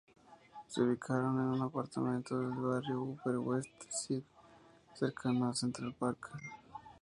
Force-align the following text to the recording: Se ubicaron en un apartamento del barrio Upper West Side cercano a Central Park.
Se 0.67 0.81
ubicaron 0.81 1.35
en 1.39 1.59
un 1.59 1.61
apartamento 1.61 2.35
del 2.39 2.57
barrio 2.59 3.03
Upper 3.03 3.37
West 3.37 3.69
Side 3.91 4.23
cercano 4.95 5.47
a 5.49 5.53
Central 5.53 5.93
Park. 5.93 6.27